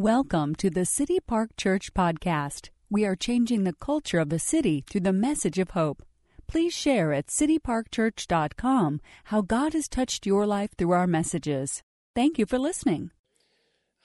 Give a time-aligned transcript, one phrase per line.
[0.00, 2.70] Welcome to the City Park Church podcast.
[2.88, 6.02] We are changing the culture of the city through the message of hope.
[6.46, 11.82] Please share at cityparkchurch.com how God has touched your life through our messages.
[12.14, 13.10] Thank you for listening.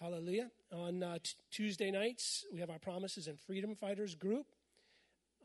[0.01, 0.51] Hallelujah.
[0.73, 4.47] On uh, t- Tuesday nights, we have our Promises and Freedom Fighters group.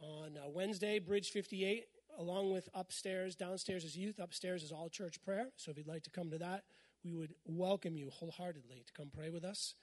[0.02, 1.84] On uh, Wednesday, Bridge 58,
[2.18, 5.50] along with upstairs, downstairs is youth, upstairs is all church prayer.
[5.54, 6.64] So if you'd like to come to that,
[7.04, 9.76] we would welcome you wholeheartedly to come pray with us.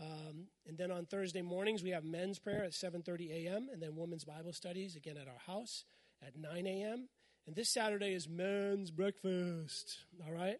[0.00, 3.68] Um, and then on Thursday mornings, we have men's prayer at 7.30 a.m.
[3.72, 5.84] and then women's Bible studies, again, at our house
[6.24, 7.08] at 9 a.m.
[7.46, 10.58] And this Saturday is men's breakfast, all right?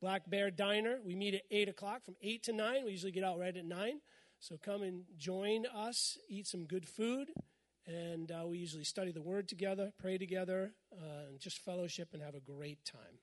[0.00, 2.84] Black Bear Diner, we meet at 8 o'clock from 8 to 9.
[2.84, 4.00] We usually get out right at 9.
[4.40, 7.28] So come and join us, eat some good food,
[7.86, 12.22] and uh, we usually study the Word together, pray together, uh, and just fellowship and
[12.22, 13.18] have a great time.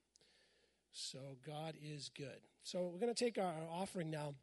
[0.92, 2.42] So God is good.
[2.64, 4.34] So we're going to take our, our offering now.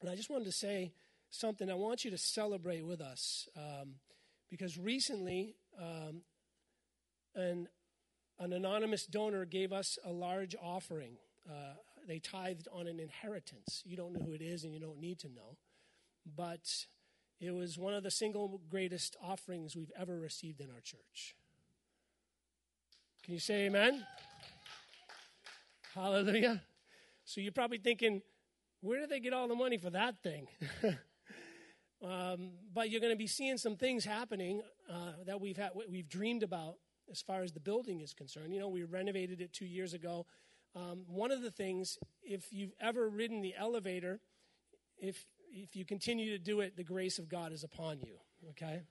[0.00, 0.92] And I just wanted to say
[1.30, 1.70] something.
[1.70, 3.94] I want you to celebrate with us um,
[4.50, 6.22] because recently um,
[7.34, 7.68] an,
[8.38, 11.16] an anonymous donor gave us a large offering.
[11.48, 11.74] Uh,
[12.08, 13.82] they tithed on an inheritance.
[13.84, 15.56] You don't know who it is and you don't need to know.
[16.36, 16.86] But
[17.40, 21.36] it was one of the single greatest offerings we've ever received in our church.
[23.24, 24.04] Can you say amen?
[25.94, 26.62] Hallelujah.
[27.24, 28.22] So you're probably thinking,
[28.80, 30.46] where do they get all the money for that thing?
[32.04, 36.08] um, but you're going to be seeing some things happening uh, that we've had, we've
[36.08, 36.76] dreamed about
[37.10, 38.54] as far as the building is concerned.
[38.54, 40.26] You know, we renovated it two years ago.
[40.74, 44.20] Um, one of the things, if you've ever ridden the elevator,
[44.98, 48.18] if if you continue to do it, the grace of God is upon you.
[48.50, 48.82] Okay.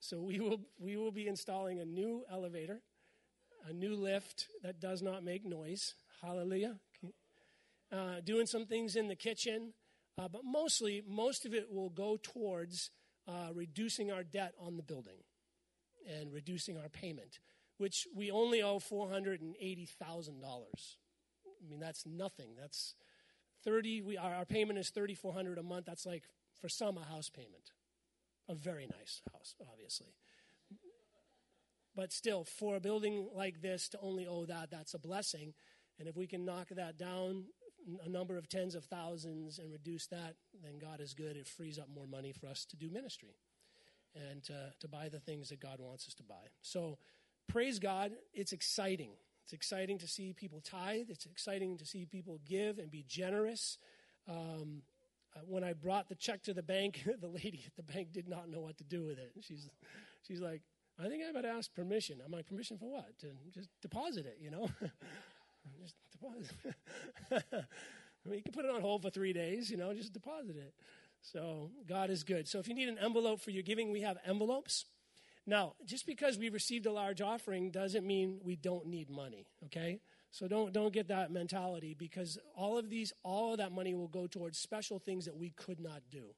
[0.00, 2.80] So we will we will be installing a new elevator,
[3.68, 5.94] a new lift that does not make noise.
[6.22, 6.76] Hallelujah
[7.92, 9.74] uh, doing some things in the kitchen,
[10.18, 12.90] uh, but mostly, most of it will go towards
[13.28, 15.18] uh, reducing our debt on the building
[16.08, 17.38] and reducing our payment,
[17.78, 19.88] which we only owe $480,000.
[21.46, 22.56] I mean, that's nothing.
[22.58, 22.94] That's
[23.64, 25.86] 30, we, our, our payment is 3400 a month.
[25.86, 26.24] That's like,
[26.60, 27.72] for some, a house payment.
[28.48, 30.14] A very nice house, obviously.
[31.94, 35.54] But still, for a building like this to only owe that, that's a blessing.
[35.98, 37.44] And if we can knock that down
[38.04, 41.36] a number of tens of thousands and reduce that, then God is good.
[41.36, 43.36] It frees up more money for us to do ministry
[44.14, 46.50] and to, buy the things that God wants us to buy.
[46.60, 46.98] So
[47.48, 48.12] praise God.
[48.34, 49.12] It's exciting.
[49.44, 51.06] It's exciting to see people tithe.
[51.08, 53.78] It's exciting to see people give and be generous.
[54.28, 54.82] Um,
[55.34, 58.28] uh, when I brought the check to the bank, the lady at the bank did
[58.28, 59.32] not know what to do with it.
[59.40, 59.68] She's,
[60.26, 60.60] she's like,
[61.02, 62.18] I think I better ask permission.
[62.24, 63.18] I'm like, permission for what?
[63.20, 64.68] To just deposit it, you know?
[65.80, 66.74] Just deposit.
[68.30, 70.74] you can put it on hold for three days, you know, just deposit it.
[71.20, 72.48] So God is good.
[72.48, 74.86] So if you need an envelope for your giving, we have envelopes.
[75.46, 80.00] Now, just because we received a large offering doesn't mean we don't need money, okay?
[80.30, 84.08] So don't don't get that mentality because all of these all of that money will
[84.08, 86.34] go towards special things that we could not do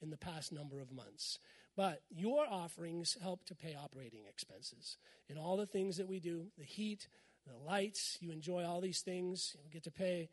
[0.00, 1.38] in the past number of months.
[1.76, 4.96] But your offerings help to pay operating expenses
[5.28, 7.08] in all the things that we do, the heat,
[7.46, 9.56] the lights, you enjoy all these things.
[9.64, 10.28] You get to pay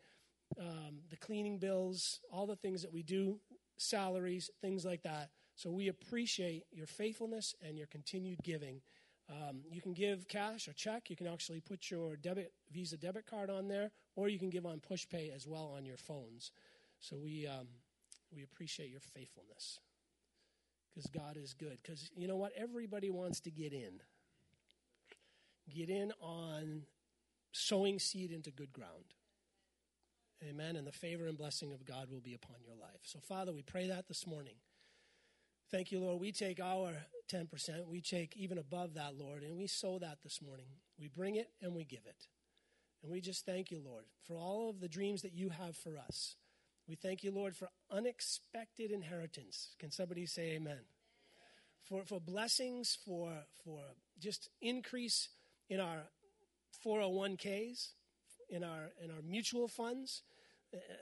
[0.58, 3.38] um, the cleaning bills, all the things that we do,
[3.76, 5.30] salaries, things like that.
[5.54, 8.80] So we appreciate your faithfulness and your continued giving.
[9.30, 11.08] Um, you can give cash or check.
[11.08, 14.66] You can actually put your debit Visa debit card on there, or you can give
[14.66, 16.50] on PushPay as well on your phones.
[17.00, 17.68] So we um,
[18.34, 19.78] we appreciate your faithfulness
[20.88, 21.78] because God is good.
[21.82, 24.00] Because you know what, everybody wants to get in.
[25.74, 26.82] Get in on
[27.52, 29.14] sowing seed into good ground.
[30.48, 30.76] Amen.
[30.76, 33.00] And the favor and blessing of God will be upon your life.
[33.02, 34.54] So, Father, we pray that this morning.
[35.70, 36.20] Thank you, Lord.
[36.20, 36.92] We take our
[37.32, 40.66] 10%, we take even above that, Lord, and we sow that this morning.
[40.98, 42.26] We bring it and we give it.
[43.02, 45.96] And we just thank you, Lord, for all of the dreams that you have for
[45.96, 46.36] us.
[46.86, 49.74] We thank you, Lord, for unexpected inheritance.
[49.78, 50.80] Can somebody say amen?
[51.84, 53.30] For, for blessings, for,
[53.64, 53.80] for
[54.18, 55.30] just increase
[55.68, 56.02] in our
[56.84, 57.92] 401ks,
[58.52, 60.22] in our in our mutual funds.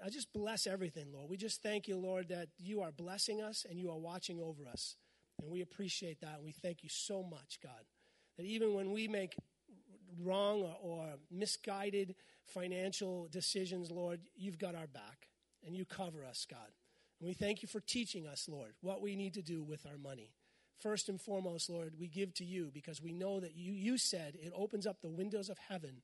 [0.04, 1.30] I just bless everything, Lord.
[1.30, 4.66] We just thank you, Lord, that you are blessing us and you are watching over
[4.66, 4.96] us.
[5.40, 6.36] And we appreciate that.
[6.36, 7.84] And we thank you so much, God,
[8.36, 9.36] that even when we make
[10.20, 12.16] wrong or, or misguided
[12.46, 15.28] financial decisions, Lord, you've got our back
[15.64, 16.72] and you cover us, God.
[17.20, 19.98] And we thank you for teaching us, Lord, what we need to do with our
[19.98, 20.32] money.
[20.80, 24.36] First and foremost, Lord, we give to you because we know that you, you said
[24.40, 26.02] it opens up the windows of heaven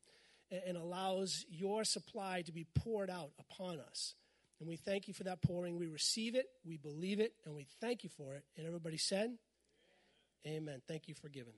[0.50, 4.14] and, and allows your supply to be poured out upon us.
[4.61, 5.78] And we thank you for that pouring.
[5.78, 8.44] We receive it, we believe it, and we thank you for it.
[8.56, 9.37] And everybody said,
[10.46, 10.62] Amen.
[10.62, 10.82] Amen.
[10.87, 11.55] Thank you for giving.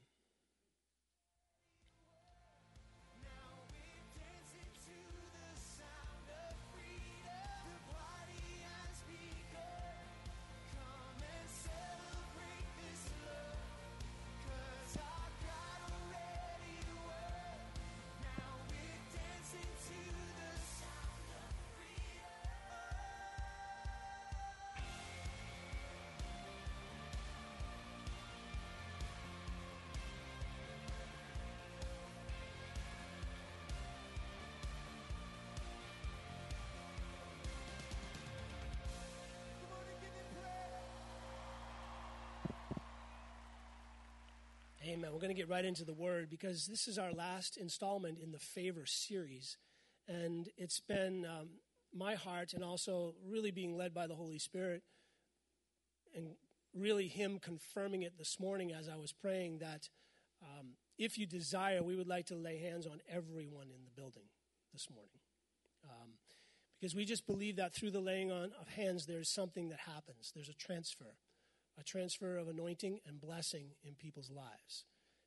[44.89, 45.11] Amen.
[45.13, 48.33] We're going to get right into the word because this is our last installment in
[48.33, 49.59] the favor series.
[50.07, 51.49] And it's been um,
[51.95, 54.83] my heart and also really being led by the Holy Spirit
[56.17, 56.29] and
[56.75, 59.91] really Him confirming it this morning as I was praying that
[60.43, 64.31] um, if you desire, we would like to lay hands on everyone in the building
[64.73, 65.21] this morning.
[65.85, 66.13] Um,
[66.81, 70.33] because we just believe that through the laying on of hands, there's something that happens,
[70.35, 71.17] there's a transfer
[71.79, 74.85] a transfer of anointing and blessing in people's lives.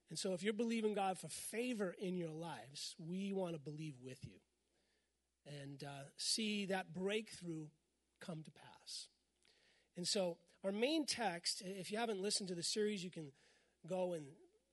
[0.09, 3.95] And so, if you're believing God for favor in your lives, we want to believe
[4.03, 4.39] with you
[5.45, 7.67] and uh, see that breakthrough
[8.19, 9.07] come to pass.
[9.95, 13.31] And so, our main text, if you haven't listened to the series, you can
[13.87, 14.25] go and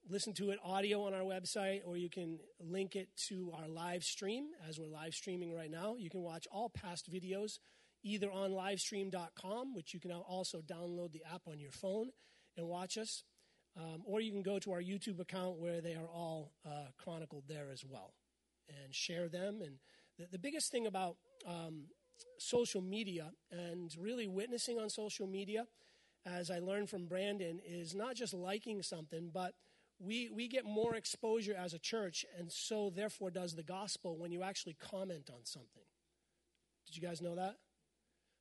[0.08, 4.04] listen to it audio on our website, or you can link it to our live
[4.04, 5.96] stream as we're live streaming right now.
[5.98, 7.58] You can watch all past videos
[8.02, 12.10] either on livestream.com, which you can also download the app on your phone
[12.56, 13.24] and watch us,
[13.76, 17.44] um, or you can go to our YouTube account where they are all uh, chronicled
[17.48, 18.14] there as well
[18.68, 19.60] and share them.
[19.62, 19.78] And
[20.18, 21.16] the, the biggest thing about
[21.46, 21.86] um,
[22.38, 25.66] social media and really witnessing on social media,
[26.26, 29.54] as I learned from Brandon, is not just liking something, but
[30.00, 34.30] we, we get more exposure as a church, and so therefore does the gospel when
[34.30, 35.82] you actually comment on something.
[36.86, 37.56] Did you guys know that?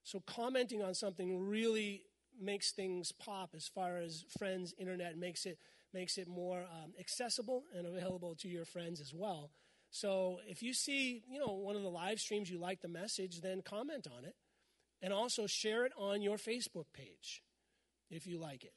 [0.08, 2.04] So commenting on something really
[2.42, 5.58] makes things pop as far as friends, internet makes it
[5.94, 9.52] makes it more um, accessible and available to your friends as well.
[9.90, 13.42] So if you see, you know, one of the live streams you like the message,
[13.42, 14.36] then comment on it,
[15.02, 17.44] and also share it on your Facebook page
[18.10, 18.74] if you like it.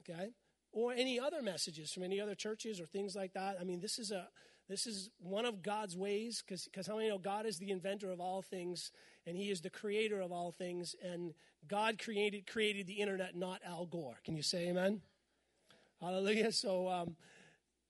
[0.00, 0.30] Okay,
[0.72, 3.56] or any other messages from any other churches or things like that.
[3.60, 4.26] I mean, this is a
[4.68, 8.10] this is one of God's ways because cause how many know God is the inventor
[8.10, 8.90] of all things
[9.26, 11.34] and he is the creator of all things and
[11.68, 14.18] God created created the internet not Al Gore.
[14.24, 15.00] Can you say amen?
[16.00, 16.52] Hallelujah.
[16.52, 17.16] So um,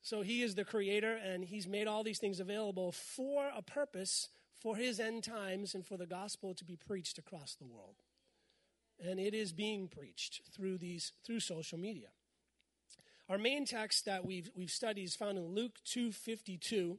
[0.03, 4.29] so he is the creator and he's made all these things available for a purpose
[4.61, 7.97] for his end times and for the gospel to be preached across the world.
[9.05, 12.09] And it is being preached through these through social media.
[13.29, 16.99] Our main text that we've, we've studied is found in Luke 2.52,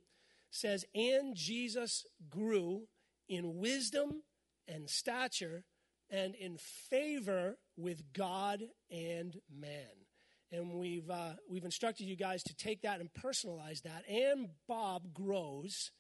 [0.50, 2.88] says, And Jesus grew
[3.34, 4.24] in wisdom
[4.68, 5.64] and stature
[6.10, 10.06] and in favor with God and man.
[10.52, 14.08] And we've, uh, we've instructed you guys to take that and personalize that.
[14.08, 15.92] And Bob grows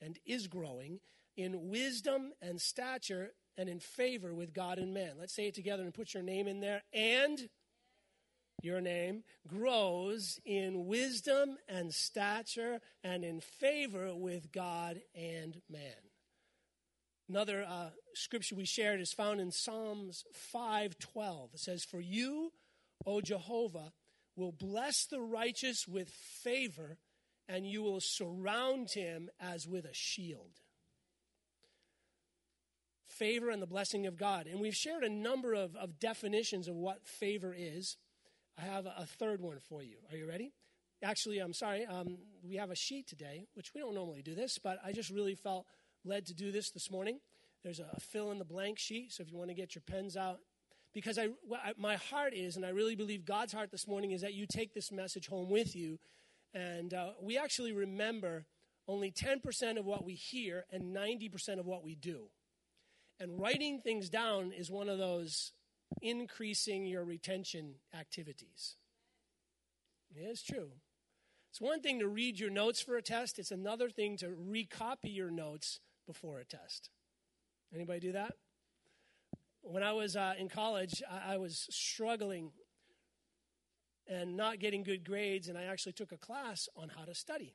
[0.00, 1.00] and is growing
[1.36, 5.12] in wisdom and stature and in favor with God and man.
[5.18, 6.82] Let's say it together and put your name in there.
[6.92, 7.48] And
[8.62, 16.11] your name, grows in wisdom and stature and in favor with God and man.
[17.32, 21.54] Another uh, scripture we shared is found in Psalms 5:12.
[21.54, 22.52] It says, "For you,
[23.06, 23.94] O Jehovah,
[24.36, 26.98] will bless the righteous with favor,
[27.48, 30.60] and you will surround him as with a shield."
[33.06, 34.46] Favor and the blessing of God.
[34.46, 37.96] And we've shared a number of, of definitions of what favor is.
[38.58, 39.96] I have a third one for you.
[40.10, 40.52] Are you ready?
[41.02, 41.86] Actually, I'm sorry.
[41.86, 45.08] Um, we have a sheet today, which we don't normally do this, but I just
[45.08, 45.66] really felt
[46.04, 47.18] led to do this this morning.
[47.62, 50.16] There's a fill in the blank sheet, so if you want to get your pens
[50.16, 50.40] out,
[50.92, 51.28] because I,
[51.78, 54.74] my heart is, and I really believe God's heart this morning is that you take
[54.74, 55.98] this message home with you,
[56.52, 58.46] and uh, we actually remember
[58.88, 62.28] only 10% of what we hear and 90% of what we do.
[63.20, 65.52] And writing things down is one of those
[66.02, 68.76] increasing your retention activities.
[70.14, 70.72] Yeah, it's true.
[71.50, 75.14] It's one thing to read your notes for a test, it's another thing to recopy
[75.14, 76.90] your notes before a test.
[77.74, 78.34] Anybody do that?
[79.62, 82.50] When I was uh, in college, I, I was struggling
[84.08, 87.54] and not getting good grades, and I actually took a class on how to study.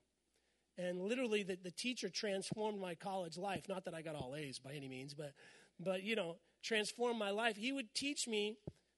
[0.78, 3.66] And literally, the, the teacher transformed my college life.
[3.68, 5.34] Not that I got all A's by any means, but
[5.80, 7.58] but you know, transformed my life.
[7.58, 8.58] He would teach me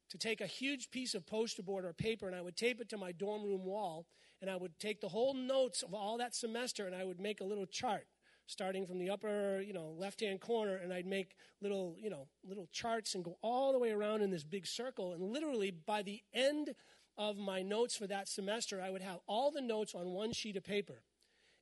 [0.09, 2.89] to take a huge piece of poster board or paper and I would tape it
[2.89, 4.07] to my dorm room wall
[4.41, 7.41] and I would take the whole notes of all that semester and I would make
[7.41, 8.07] a little chart
[8.49, 12.67] starting from the upper, you know, left-hand corner and I'd make little, you know, little
[12.71, 16.21] charts and go all the way around in this big circle and literally by the
[16.33, 16.73] end
[17.15, 20.57] of my notes for that semester I would have all the notes on one sheet
[20.57, 21.03] of paper.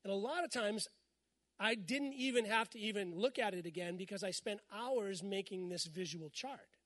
[0.04, 0.88] And a lot of times
[1.60, 5.68] I didn't even have to even look at it again because I spent hours making
[5.68, 6.78] this visual chart.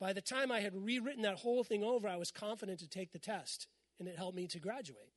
[0.00, 3.12] By the time I had rewritten that whole thing over, I was confident to take
[3.12, 5.13] the test, and it helped me to graduate.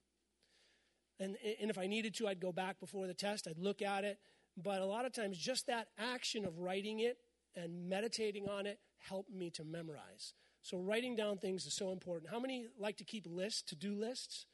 [1.19, 4.03] And, and if I needed to, I'd go back before the test, I'd look at
[4.03, 4.19] it.
[4.55, 7.17] But a lot of times, just that action of writing it
[7.55, 10.33] and meditating on it helped me to memorize.
[10.63, 12.31] So, writing down things is so important.
[12.31, 14.45] How many like to keep lists, to do lists?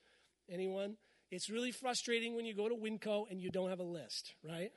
[0.49, 0.97] Anyone?
[1.31, 4.71] It's really frustrating when you go to Winco and you don't have a list, right?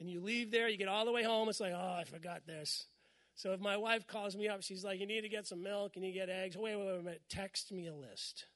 [0.00, 2.46] And you leave there, you get all the way home, it's like, oh, I forgot
[2.46, 2.86] this.
[3.36, 5.92] So if my wife calls me up, she's like, you need to get some milk,
[5.94, 6.56] and you get eggs.
[6.56, 7.22] Wait, wait, wait a minute.
[7.28, 8.46] Text me a list.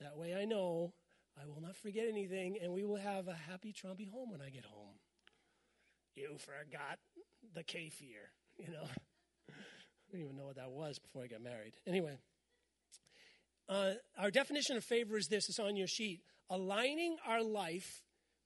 [0.00, 0.92] That way I know
[1.40, 4.50] I will not forget anything, and we will have a happy, trumpy home when I
[4.50, 4.96] get home.
[6.14, 6.98] You forgot
[7.54, 8.28] the kefir,
[8.58, 8.84] you know.
[9.48, 11.74] I didn't even know what that was before I got married.
[11.86, 12.18] Anyway.
[13.68, 18.02] Uh, our definition of favor is this it's on your sheet aligning our life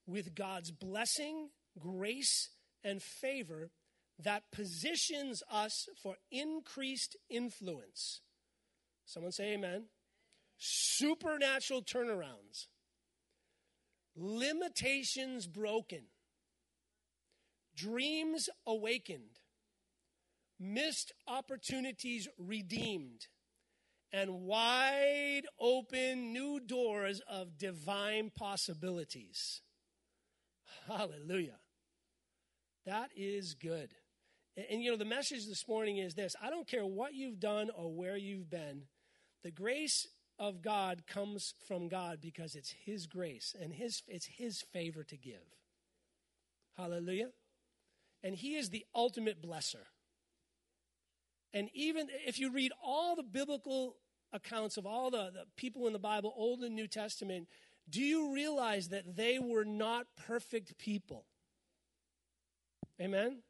[0.06, 1.48] with God's blessing,
[1.78, 2.50] grace,
[2.84, 3.70] and favor
[4.22, 8.20] that positions us for increased influence.
[9.06, 9.86] Someone say amen.
[10.58, 12.66] Supernatural turnarounds,
[14.16, 16.04] limitations broken,
[17.76, 19.40] dreams awakened,
[20.58, 23.26] missed opportunities redeemed
[24.12, 29.60] and wide open new doors of divine possibilities.
[30.86, 31.58] Hallelujah.
[32.86, 33.90] That is good.
[34.56, 37.40] And, and, you know, the message this morning is this I don't care what you've
[37.40, 38.82] done or where you've been,
[39.42, 40.06] the grace
[40.38, 45.16] of God comes from God because it's His grace and his, it's His favor to
[45.16, 45.56] give.
[46.76, 47.30] Hallelujah.
[48.22, 49.86] And He is the ultimate blesser.
[51.52, 53.96] And even if you read all the biblical
[54.32, 57.46] accounts of all the, the people in the Bible, Old and New Testament,
[57.88, 61.26] do you realize that they were not perfect people?
[63.00, 63.42] Amen?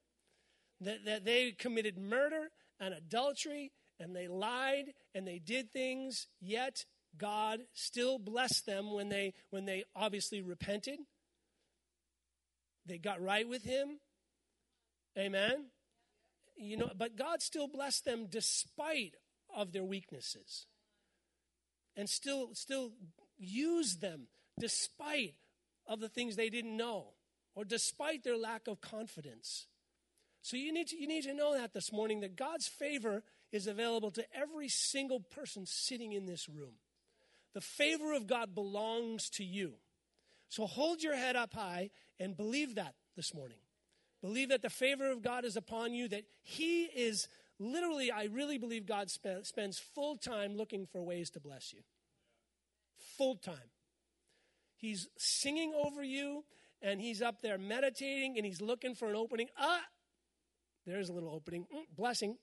[0.81, 6.85] That, that they committed murder and adultery and they lied and they did things, yet
[7.17, 10.99] God still blessed them when they, when they obviously repented.
[12.87, 14.01] They got right with Him.
[15.19, 15.67] Amen?
[16.57, 19.15] You know, but God still blessed them despite
[19.55, 20.67] of their weaknesses
[21.97, 22.93] and still still
[23.39, 24.27] use them
[24.59, 25.35] despite
[25.87, 27.15] of the things they didn't know
[27.55, 29.67] or despite their lack of confidence.
[30.43, 33.23] So you need to, you need to know that this morning that God's favor
[33.55, 36.75] is available to every single person sitting in this room.
[37.55, 39.75] The favor of God belongs to you.
[40.49, 43.59] So hold your head up high and believe that this morning.
[44.21, 47.29] Believe that the favor of God is upon you, that He is
[47.61, 51.81] literally, I really believe God sp- spends full time looking for ways to bless you.
[53.17, 53.71] Full time.
[54.77, 56.45] He's singing over you
[56.83, 59.49] and he's up there meditating and he's looking for an opening.
[59.59, 59.83] Ah,
[60.87, 61.67] there's a little opening.
[61.75, 62.37] Mm, blessing.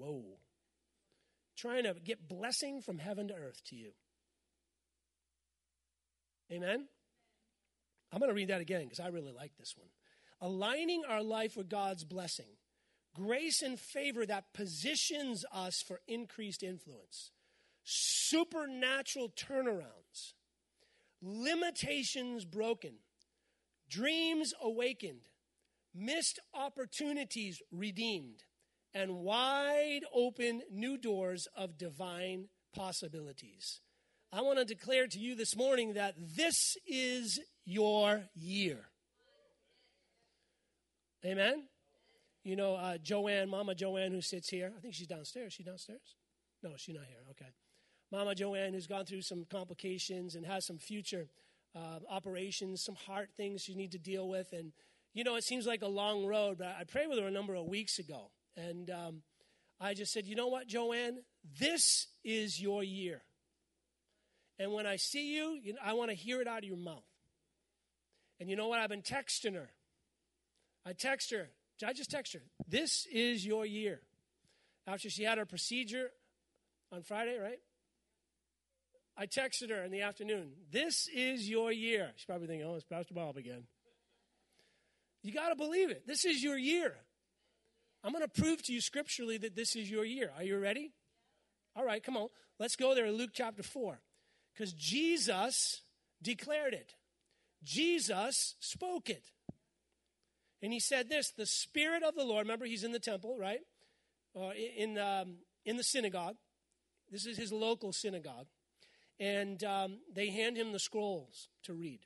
[0.00, 0.38] Whoa.
[1.56, 3.90] Trying to get blessing from heaven to earth to you.
[6.50, 6.86] Amen?
[8.12, 9.88] I'm going to read that again because I really like this one.
[10.40, 12.46] Aligning our life with God's blessing
[13.14, 17.32] grace and favor that positions us for increased influence,
[17.84, 20.32] supernatural turnarounds,
[21.20, 22.94] limitations broken,
[23.88, 25.28] dreams awakened,
[25.94, 28.44] missed opportunities redeemed,
[28.94, 33.80] and wide open new doors of divine possibilities.
[34.32, 38.78] I want to declare to you this morning that this is your year.
[41.24, 41.64] Amen?
[42.44, 44.72] You know, uh, Joanne, Mama Joanne, who sits here.
[44.76, 45.52] I think she's downstairs.
[45.52, 46.16] She downstairs?
[46.62, 47.22] No, she's not here.
[47.30, 47.50] Okay.
[48.12, 51.28] Mama Joanne, who's gone through some complications and has some future
[51.74, 54.52] uh, operations, some heart things she needs to deal with.
[54.52, 54.72] And,
[55.12, 57.54] you know, it seems like a long road, but I prayed with her a number
[57.54, 58.30] of weeks ago.
[58.56, 59.22] And um,
[59.80, 61.18] I just said, you know what, Joanne?
[61.58, 63.22] This is your year.
[64.58, 66.76] And when I see you, you know, I want to hear it out of your
[66.76, 67.04] mouth.
[68.38, 68.78] And you know what?
[68.78, 69.70] I've been texting her.
[70.84, 71.48] I text her,
[71.86, 74.00] I just text her, this is your year.
[74.86, 76.10] After she had her procedure
[76.90, 77.58] on Friday, right?
[79.16, 82.10] I texted her in the afternoon, this is your year.
[82.16, 83.64] She's probably thinking, oh, it's Pastor Bob again.
[85.22, 86.06] You got to believe it.
[86.06, 86.96] This is your year.
[88.02, 90.30] I'm going to prove to you scripturally that this is your year.
[90.36, 90.92] Are you ready?
[91.76, 92.28] All right, come on.
[92.58, 94.00] Let's go there in Luke chapter 4.
[94.52, 95.82] Because Jesus
[96.22, 96.94] declared it,
[97.62, 99.24] Jesus spoke it.
[100.62, 103.60] And he said this the Spirit of the Lord, remember, he's in the temple, right?
[104.36, 106.36] Uh, in, um, in the synagogue.
[107.10, 108.46] This is his local synagogue.
[109.18, 112.00] And um, they hand him the scrolls to read.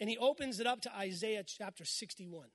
[0.00, 2.48] And he opens it up to Isaiah chapter 61.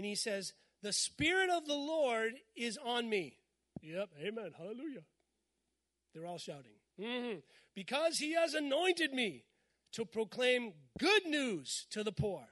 [0.00, 3.36] And he says, The Spirit of the Lord is on me.
[3.82, 5.02] Yep, amen, hallelujah.
[6.14, 6.72] They're all shouting.
[6.98, 7.40] Mm-hmm.
[7.74, 9.44] Because he has anointed me
[9.92, 12.46] to proclaim good news to the poor.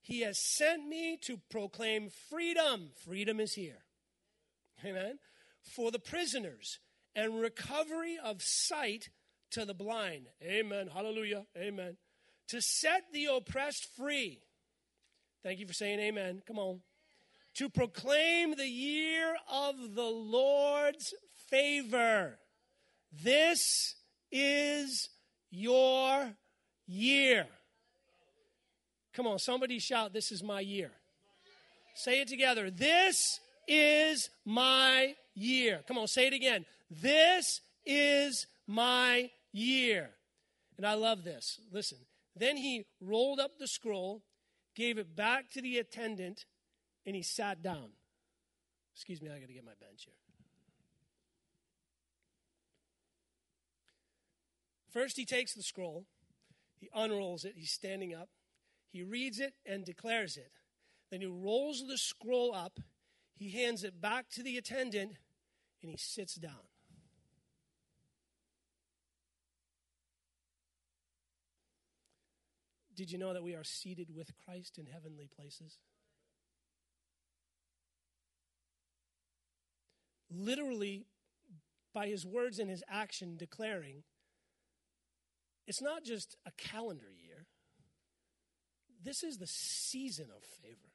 [0.00, 2.92] He has sent me to proclaim freedom.
[3.04, 3.84] Freedom is here.
[4.82, 5.18] Amen.
[5.62, 6.78] For the prisoners
[7.14, 9.10] and recovery of sight
[9.50, 10.28] to the blind.
[10.42, 10.88] Amen.
[10.94, 11.44] Hallelujah.
[11.58, 11.98] Amen.
[12.48, 14.40] To set the oppressed free.
[15.48, 16.42] Thank you for saying amen.
[16.46, 16.80] Come on.
[17.54, 21.14] To proclaim the year of the Lord's
[21.48, 22.38] favor.
[23.10, 23.94] This
[24.30, 25.08] is
[25.50, 26.34] your
[26.86, 27.46] year.
[29.14, 30.90] Come on, somebody shout, This is my year.
[31.94, 32.70] Say it together.
[32.70, 35.80] This is my year.
[35.88, 36.66] Come on, say it again.
[36.90, 40.10] This is my year.
[40.76, 41.58] And I love this.
[41.72, 41.96] Listen.
[42.36, 44.22] Then he rolled up the scroll,
[44.78, 46.46] gave it back to the attendant,
[47.04, 47.90] and he sat down.
[48.94, 50.14] Excuse me, I got to get my bench here.
[54.92, 56.06] First, he takes the scroll,
[56.76, 58.28] he unrolls it, he's standing up,
[58.92, 60.52] he reads it and declares it.
[61.10, 62.78] Then he rolls the scroll up,
[63.34, 65.16] he hands it back to the attendant,
[65.82, 66.67] and he sits down.
[72.98, 75.78] Did you know that we are seated with Christ in heavenly places?
[80.28, 81.06] Literally,
[81.94, 84.02] by his words and his action, declaring
[85.68, 87.46] it's not just a calendar year,
[89.00, 90.90] this is the season of favor.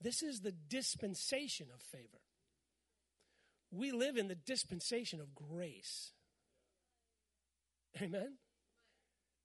[0.00, 2.22] This is the dispensation of favor.
[3.70, 6.12] We live in the dispensation of grace.
[8.00, 8.38] Amen?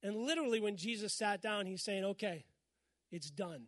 [0.01, 2.45] And literally, when Jesus sat down, he's saying, Okay,
[3.12, 3.67] it's done.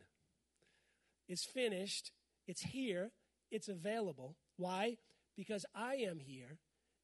[1.28, 2.12] It's finished.
[2.48, 3.12] It's here.
[3.52, 4.36] It's available.
[4.58, 4.98] Why?
[5.36, 6.58] Because I am here.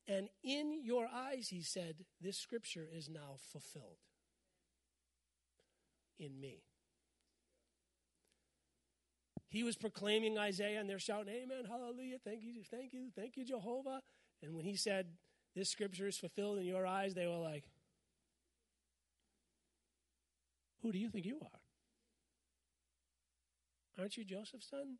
[0.07, 3.97] And in your eyes, he said, this scripture is now fulfilled
[6.17, 6.63] in me.
[9.49, 13.45] He was proclaiming Isaiah, and they're shouting, Amen, hallelujah, thank you, thank you, thank you,
[13.45, 14.01] Jehovah.
[14.43, 15.07] And when he said,
[15.55, 17.63] This scripture is fulfilled in your eyes, they were like,
[20.88, 21.60] Who do you think you are?
[24.00, 25.00] Aren't you Joseph's son?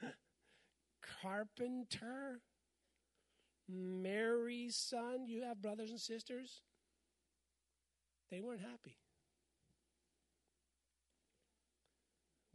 [1.20, 2.40] Carpenter?
[3.68, 5.26] Mary's son?
[5.26, 6.62] You have brothers and sisters?
[8.30, 8.96] They weren't happy.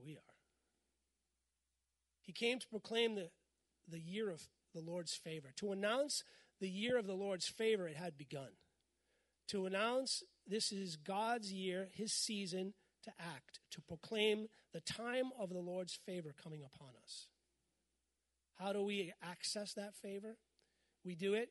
[0.04, 0.34] We are.
[2.24, 3.30] He came to proclaim the,
[3.88, 4.42] the year of
[4.74, 6.24] the Lord's favor, to announce
[6.60, 8.50] the year of the Lord's favor, it had begun.
[9.50, 15.50] To announce this is God's year, his season to act, to proclaim the time of
[15.50, 17.28] the Lord's favor coming upon us.
[18.60, 20.38] How do we access that favor?
[21.06, 21.50] We do it,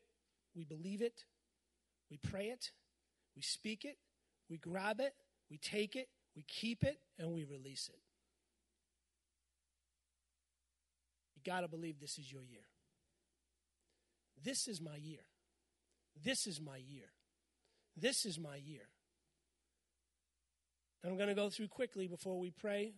[0.55, 1.25] we believe it,
[2.11, 2.73] we pray it,
[3.35, 3.97] we speak it,
[4.51, 5.15] we grab it,
[5.51, 8.01] we take it, we keep it, and we release it.
[11.35, 12.67] You got to believe this is your year.
[14.43, 15.27] This is my year.
[16.23, 17.11] This is my year.
[17.97, 18.89] This is my year.
[21.03, 22.95] And I'm going to go through quickly before we pray.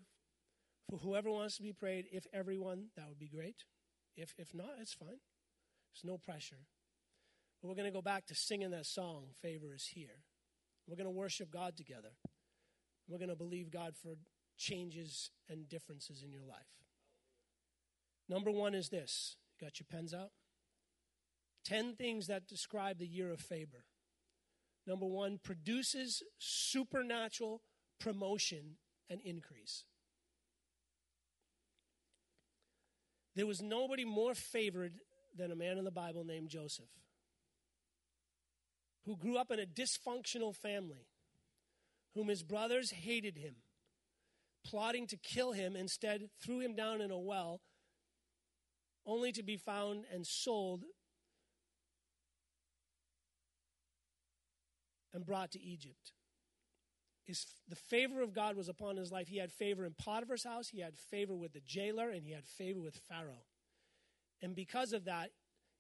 [0.91, 3.65] For whoever wants to be prayed, if everyone, that would be great.
[4.17, 5.21] If, if not, it's fine.
[5.93, 6.67] There's no pressure.
[7.61, 10.23] But we're going to go back to singing that song, Favor is Here.
[10.87, 12.13] We're going to worship God together.
[13.09, 14.15] We're going to believe God for
[14.57, 16.67] changes and differences in your life.
[18.29, 19.37] Number one is this.
[19.53, 20.31] You got your pens out?
[21.65, 23.85] Ten things that describe the year of favor.
[24.89, 27.61] Number one, produces supernatural
[28.01, 28.79] promotion
[29.11, 29.85] and increase.
[33.37, 34.95] There was nobody more favored
[35.37, 36.89] than a man in the Bible named Joseph,
[39.05, 41.07] who grew up in a dysfunctional family,
[42.15, 43.57] whom his brothers hated him,
[44.65, 47.61] plotting to kill him, instead, threw him down in a well,
[49.05, 50.85] only to be found and sold
[55.13, 56.13] and brought to Egypt.
[57.25, 59.29] his, the favor of God was upon his life.
[59.29, 62.47] He had favor in Potiphar's house, he had favor with the jailer, and he had
[62.47, 63.47] favor with Pharaoh.
[64.43, 65.31] And because of that,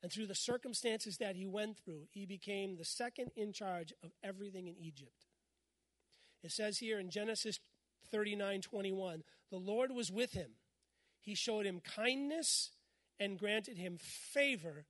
[0.03, 4.13] and through the circumstances that he went through, he became the second in charge of
[4.23, 5.27] everything in Egypt.
[6.43, 7.59] It says here in Genesis
[8.11, 10.53] 39 21, the Lord was with him.
[11.21, 12.71] He showed him kindness
[13.19, 14.87] and granted him favor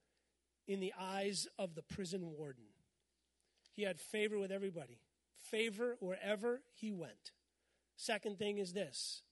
[0.66, 2.67] in the eyes of the prison warden.
[3.79, 4.99] He had favor with everybody,
[5.37, 7.31] favor wherever he went.
[7.97, 9.23] Second thing is this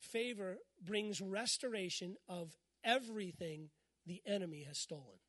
[0.00, 3.70] favor brings restoration of everything
[4.04, 5.20] the enemy has stolen.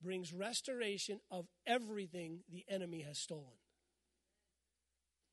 [0.00, 3.58] Brings restoration of everything the enemy has stolen.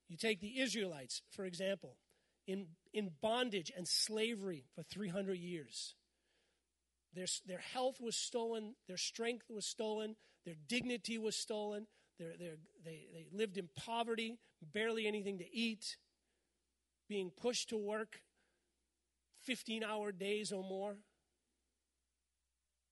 [0.08, 1.98] You take the Israelites, for example,
[2.48, 5.94] in, in bondage and slavery for 300 years.
[7.14, 11.86] Their, their health was stolen, their strength was stolen, their dignity was stolen,
[12.18, 14.38] their, their, they, they lived in poverty,
[14.72, 15.96] barely anything to eat,
[17.08, 18.20] being pushed to work
[19.42, 20.96] 15 hour days or more.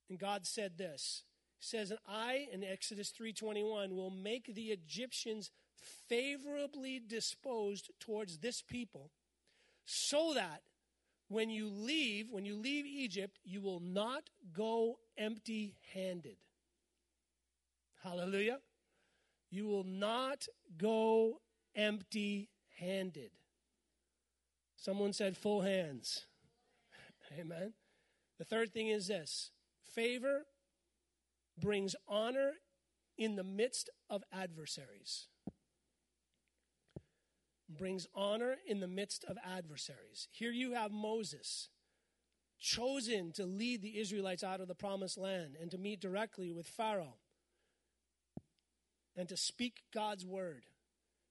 [0.08, 1.22] And God said this.
[1.58, 5.50] He says, And I, in Exodus 3.21, will make the Egyptians
[6.08, 9.10] favorably disposed towards this people,
[9.84, 10.62] so that
[11.28, 16.36] when you leave, when you leave Egypt, you will not go empty handed.
[18.02, 18.58] Hallelujah.
[19.50, 21.40] You will not go
[21.74, 23.30] empty handed.
[24.76, 26.26] Someone said full hands.
[27.38, 27.74] Amen.
[28.38, 29.50] The third thing is this
[29.82, 30.46] favor
[31.60, 32.52] brings honor
[33.16, 35.26] in the midst of adversaries.
[37.68, 40.28] Brings honor in the midst of adversaries.
[40.30, 41.68] Here you have Moses,
[42.58, 46.66] chosen to lead the Israelites out of the promised land and to meet directly with
[46.66, 47.18] Pharaoh
[49.14, 50.64] and to speak God's word.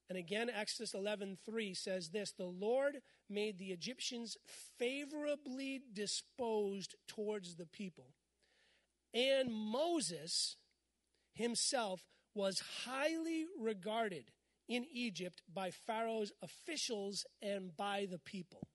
[0.08, 4.36] And again, Exodus 11:3 says this, "The Lord made the Egyptians
[4.78, 8.14] favorably disposed towards the people.
[9.12, 10.56] And Moses
[11.34, 14.30] himself was highly regarded
[14.68, 18.68] in Egypt by Pharaoh's officials and by the people."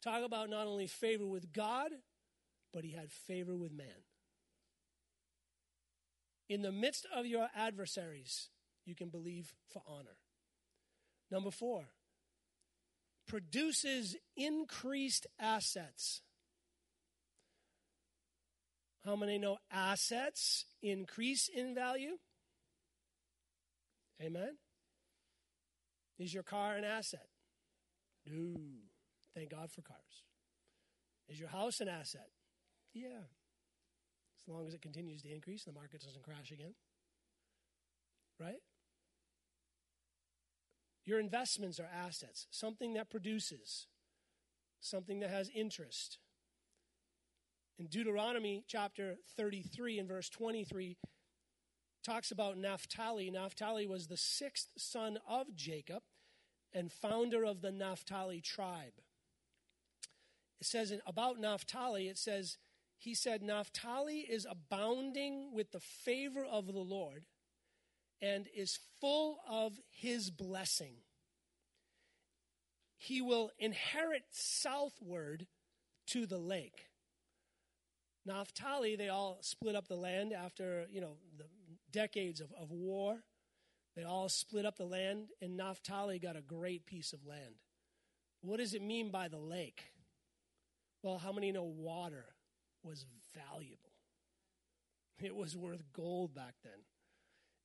[0.00, 1.90] Talk about not only favor with God,
[2.72, 4.04] but he had favor with man.
[6.48, 8.48] In the midst of your adversaries,
[8.84, 10.18] you can believe for honor.
[11.30, 11.92] Number four,
[13.26, 16.22] produces increased assets.
[19.04, 22.18] How many know assets increase in value?
[24.22, 24.56] Amen.
[26.18, 27.28] Is your car an asset?
[28.26, 28.56] No.
[29.34, 30.24] Thank God for cars.
[31.28, 32.28] Is your house an asset?
[32.92, 33.26] Yeah.
[34.40, 36.74] As long as it continues to increase, and the market doesn't crash again.
[38.40, 38.60] Right?
[41.04, 43.86] Your investments are assets, something that produces,
[44.80, 46.18] something that has interest.
[47.78, 50.96] In Deuteronomy chapter 33 and verse 23,
[52.08, 53.30] talks about Naphtali.
[53.30, 56.02] Naphtali was the sixth son of Jacob
[56.72, 58.94] and founder of the Naphtali tribe.
[60.58, 62.56] It says about Naphtali, it says,
[62.96, 67.24] he said, Naphtali is abounding with the favor of the Lord
[68.22, 70.94] and is full of his blessing.
[72.96, 75.46] He will inherit southward
[76.08, 76.86] to the lake.
[78.26, 81.44] Naphtali, they all split up the land after, you know, the
[81.90, 83.24] decades of, of war.
[83.96, 87.56] They all split up the land, and Naphtali got a great piece of land.
[88.40, 89.82] What does it mean by the lake?
[91.02, 92.26] Well, how many know water
[92.82, 93.92] was valuable?
[95.20, 96.84] It was worth gold back then.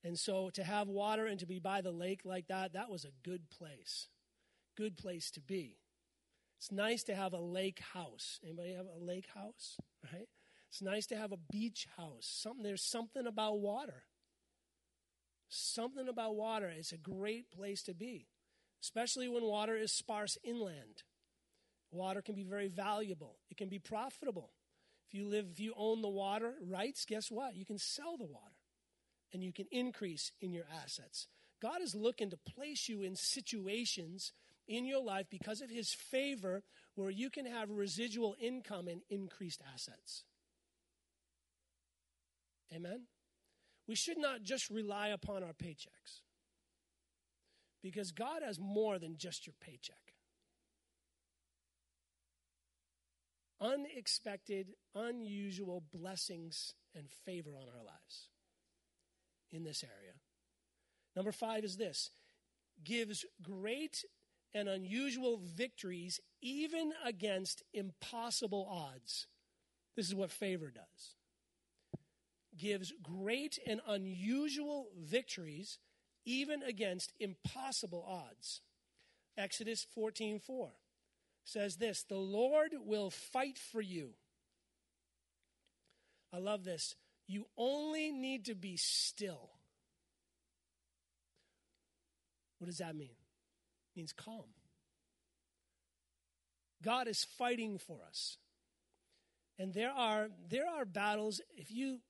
[0.03, 3.05] And so to have water and to be by the lake like that, that was
[3.05, 4.09] a good place.
[4.75, 5.77] Good place to be.
[6.57, 8.39] It's nice to have a lake house.
[8.43, 9.77] Anybody have a lake house?
[10.11, 10.27] Right?
[10.69, 12.25] It's nice to have a beach house.
[12.25, 14.03] Something there's something about water.
[15.55, 16.67] Something about water.
[16.67, 18.27] It's a great place to be,
[18.81, 21.03] especially when water is sparse inland.
[21.91, 23.37] Water can be very valuable.
[23.51, 24.49] It can be profitable.
[25.07, 27.55] If you live, if you own the water rights, guess what?
[27.55, 28.55] You can sell the water
[29.31, 31.27] and you can increase in your assets.
[31.61, 34.33] God is looking to place you in situations
[34.67, 36.63] in your life because of his favor
[36.95, 40.23] where you can have residual income and increased assets.
[42.73, 43.03] Amen?
[43.87, 46.21] We should not just rely upon our paychecks
[47.81, 50.13] because God has more than just your paycheck.
[53.59, 58.29] Unexpected, unusual blessings and favor on our lives
[59.51, 60.13] in this area.
[61.15, 62.09] Number five is this
[62.83, 64.03] gives great
[64.53, 69.27] and unusual victories even against impossible odds.
[69.95, 71.15] This is what favor does.
[72.57, 75.79] Gives great and unusual victories
[76.25, 78.61] even against impossible odds.
[79.37, 80.73] Exodus 14:4 4
[81.43, 84.15] says this, "The Lord will fight for you."
[86.31, 86.95] I love this.
[87.27, 89.59] You only need to be still.
[92.57, 93.15] What does that mean?
[93.15, 94.53] It means calm.
[96.81, 98.37] God is fighting for us.
[99.57, 102.01] And there are there are battles if you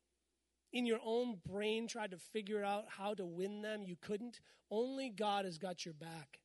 [0.74, 4.42] in your own brain tried to figure out how to win them, you couldn't.
[4.70, 6.40] Only God has got your back.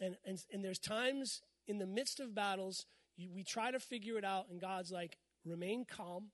[0.00, 2.84] And and, and there's times in the midst of battles
[3.16, 6.30] you, we try to figure it out and God's like remain calm.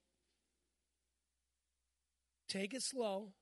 [2.47, 3.33] Take it slow.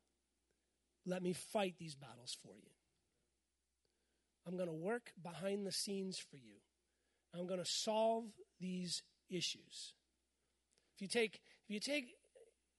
[1.05, 2.71] Let me fight these battles for you.
[4.47, 6.57] I'm going to work behind the scenes for you.
[7.33, 8.25] I'm going to solve
[8.59, 9.93] these issues.
[10.95, 12.15] If you take if you take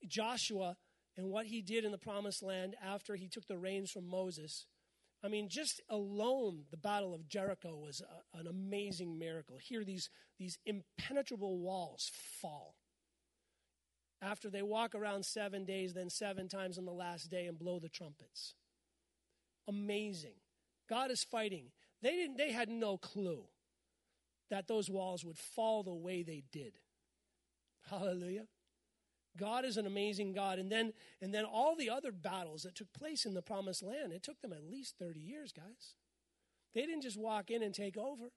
[0.06, 0.76] Joshua
[1.16, 4.66] and what he did in the promised land after he took the reins from Moses,
[5.24, 9.58] I mean, just alone, the Battle of Jericho was a, an amazing miracle.
[9.60, 12.74] Here, these, these impenetrable walls fall
[14.22, 17.78] after they walk around seven days, then seven times on the last day and blow
[17.78, 18.54] the trumpets.
[19.68, 20.34] Amazing.
[20.88, 21.66] God is fighting.
[22.02, 23.44] They didn't they had no clue
[24.50, 26.74] that those walls would fall the way they did.
[27.90, 28.46] Hallelujah.
[29.36, 30.58] God is an amazing God.
[30.58, 34.12] And then and then all the other battles that took place in the promised land,
[34.12, 35.94] it took them at least 30 years, guys.
[36.74, 38.32] They didn't just walk in and take over.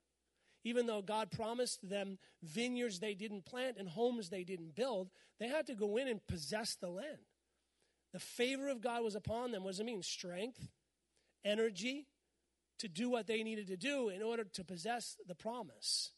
[0.62, 5.48] Even though God promised them vineyards they didn't plant and homes they didn't build, they
[5.48, 7.18] had to go in and possess the land.
[8.12, 9.62] The favor of God was upon them.
[9.62, 10.02] What does it mean?
[10.02, 10.68] Strength,
[11.44, 12.06] energy
[12.78, 16.12] to do what they needed to do in order to possess the promise.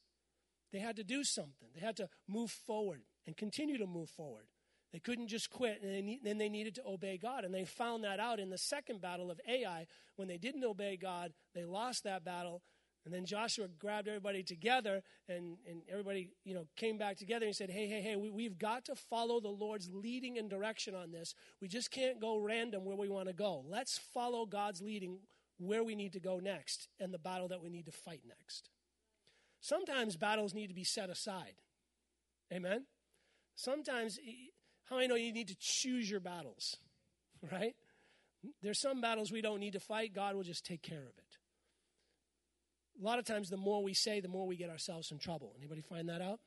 [0.73, 4.47] They had to do something, they had to move forward and continue to move forward.
[4.93, 7.45] They couldn't just quit, and then they needed to obey God.
[7.45, 9.87] And they found that out in the second battle of Ai.
[10.17, 12.63] When they didn't obey God, they lost that battle,
[13.05, 17.55] and then Joshua grabbed everybody together and, and everybody, you know, came back together and
[17.55, 21.11] said, hey, hey, hey, we, we've got to follow the Lord's leading and direction on
[21.11, 21.35] this.
[21.61, 23.65] We just can't go random where we want to go.
[23.69, 25.19] Let's follow God's leading
[25.59, 28.71] where we need to go next and the battle that we need to fight next.
[29.61, 31.55] Sometimes battles need to be set aside.
[32.53, 32.85] Amen?
[33.57, 34.19] Sometimes,
[34.93, 36.77] how I know you need to choose your battles,
[37.53, 37.75] right?
[38.63, 40.15] There's some battles we don't need to fight.
[40.15, 41.39] God will just take care of it
[43.01, 45.55] a lot of times the more we say, the more we get ourselves in trouble.
[45.59, 46.41] Anybody find that out?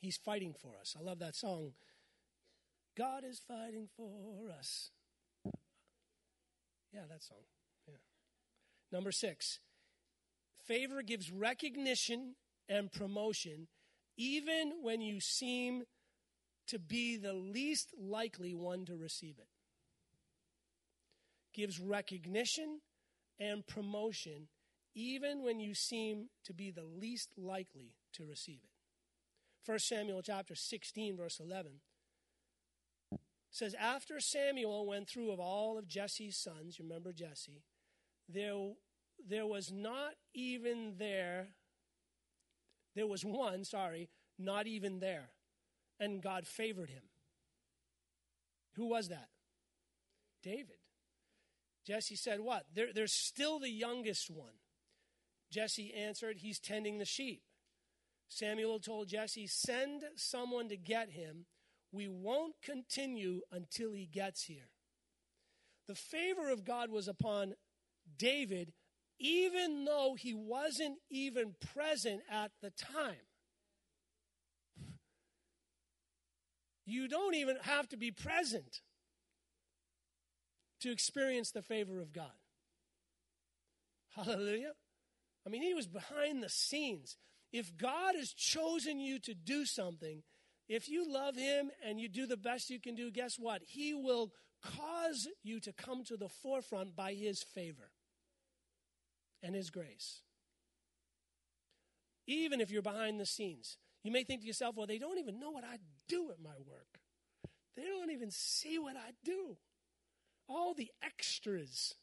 [0.00, 0.94] He's fighting for us.
[0.98, 1.72] I love that song.
[2.96, 4.90] God is fighting for us.
[6.92, 7.38] Yeah, that song.
[7.88, 7.94] Yeah.
[8.92, 9.58] Number six,
[10.66, 12.36] favor gives recognition
[12.68, 13.68] and promotion
[14.16, 15.82] even when you seem
[16.68, 19.48] to be the least likely one to receive it.
[21.54, 22.80] Gives recognition
[23.38, 24.48] and promotion
[24.94, 29.70] even when you seem to be the least likely to receive it.
[29.70, 31.72] 1 Samuel chapter 16 verse 11
[33.50, 37.62] says after Samuel went through of all of Jesse's sons, remember Jesse,
[38.28, 38.72] there
[39.28, 41.48] there was not even there
[42.96, 45.28] there was one, sorry, not even there.
[45.98, 47.02] And God favored him.
[48.74, 49.28] Who was that?
[50.42, 50.76] David.
[51.86, 52.64] Jesse said, What?
[52.74, 54.60] There, there's still the youngest one.
[55.50, 57.42] Jesse answered, He's tending the sheep.
[58.28, 61.46] Samuel told Jesse, Send someone to get him.
[61.92, 64.70] We won't continue until he gets here.
[65.86, 67.54] The favor of God was upon
[68.18, 68.72] David,
[69.18, 73.14] even though he wasn't even present at the time.
[76.86, 78.80] You don't even have to be present
[80.80, 82.30] to experience the favor of God.
[84.14, 84.72] Hallelujah.
[85.46, 87.16] I mean, he was behind the scenes.
[87.52, 90.22] If God has chosen you to do something,
[90.68, 93.62] if you love him and you do the best you can do, guess what?
[93.66, 97.90] He will cause you to come to the forefront by his favor
[99.42, 100.22] and his grace.
[102.26, 105.40] Even if you're behind the scenes, you may think to yourself, well, they don't even
[105.40, 107.00] know what I do at my work.
[107.76, 109.56] They don't even see what I do
[110.48, 111.94] all the extras.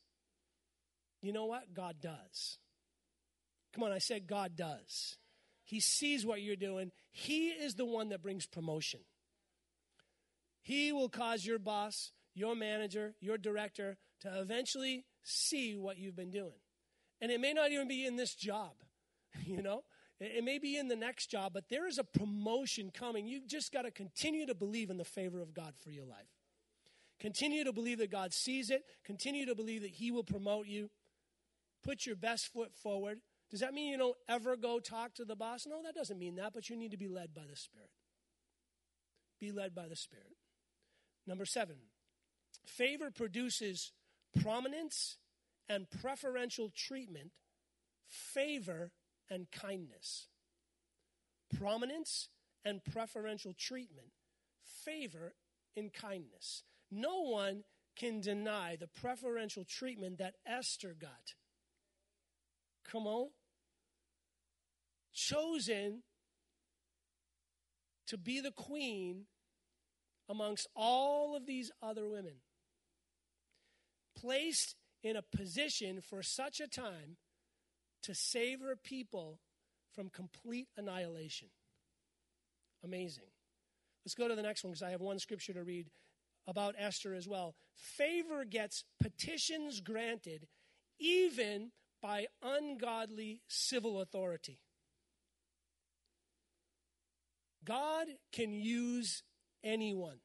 [1.22, 1.74] You know what?
[1.74, 2.58] God does.
[3.74, 5.18] Come on, I said God does.
[5.64, 6.92] He sees what you're doing.
[7.12, 9.00] He is the one that brings promotion.
[10.62, 16.32] He will cause your boss, your manager, your director, to eventually see what you've been
[16.32, 16.60] doing.
[17.22, 18.74] And it may not even be in this job,
[19.46, 19.84] you know?
[20.20, 23.28] It may be in the next job, but there is a promotion coming.
[23.28, 26.30] You've just got to continue to believe in the favor of God for your life.
[27.20, 28.84] Continue to believe that God sees it.
[29.04, 30.90] Continue to believe that He will promote you.
[31.84, 33.20] Put your best foot forward.
[33.50, 35.66] Does that mean you don't ever go talk to the boss?
[35.68, 37.90] No, that doesn't mean that, but you need to be led by the Spirit.
[39.40, 40.36] Be led by the Spirit.
[41.28, 41.76] Number seven,
[42.66, 43.92] favor produces
[44.42, 45.18] prominence
[45.70, 47.32] and preferential treatment,
[48.08, 48.92] favor
[49.30, 50.28] and kindness.
[51.58, 52.30] Prominence
[52.66, 54.12] and preferential treatment,
[54.64, 55.36] favor
[55.76, 56.64] and kindness.
[56.92, 57.64] No one
[57.96, 61.36] can deny the preferential treatment that Esther got.
[62.90, 63.30] Come on.
[65.14, 66.04] Chosen
[68.08, 69.26] to be the queen
[70.30, 72.38] amongst all of these other women.
[74.16, 77.18] Placed in a position for such a time
[78.04, 79.40] to save her people
[79.94, 81.50] from complete annihilation.
[82.84, 83.26] Amazing.
[84.06, 85.88] Let's go to the next one because I have one scripture to read
[86.48, 87.56] about Esther as well.
[87.74, 90.48] Favor gets petitions granted
[91.00, 94.60] even by ungodly civil authority.
[97.64, 99.24] God can use
[99.64, 100.18] anyone.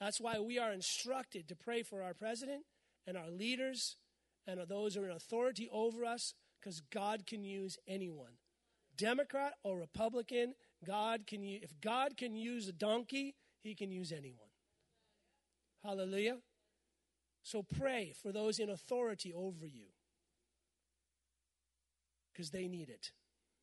[0.00, 2.62] That's why we are instructed to pray for our president
[3.06, 3.96] and our leaders
[4.46, 8.38] and those who are in authority over us because God can use anyone.
[8.96, 10.54] Democrat or Republican,
[10.84, 14.48] God can use, if God can use a donkey, he can use anyone.
[15.84, 16.38] Hallelujah.
[17.42, 19.86] So pray for those in authority over you
[22.32, 23.12] because they need it.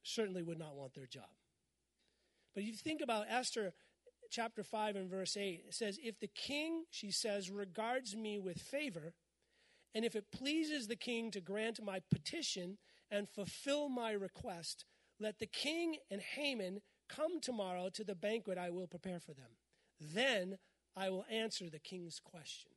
[0.03, 1.29] Certainly would not want their job.
[2.53, 3.73] But if you think about Esther
[4.29, 8.59] chapter 5 and verse 8, it says, If the king, she says, regards me with
[8.59, 9.13] favor,
[9.95, 12.77] and if it pleases the king to grant my petition
[13.11, 14.85] and fulfill my request,
[15.19, 19.57] let the king and Haman come tomorrow to the banquet I will prepare for them.
[19.99, 20.57] Then
[20.95, 22.71] I will answer the king's question.